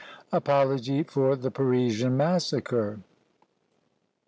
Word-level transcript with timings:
428. 0.31 0.33
APOLOGY 0.33 1.03
FOR 1.03 1.35
THE 1.35 1.51
PARISIAN 1.51 2.17
MASSACRE. 2.17 3.01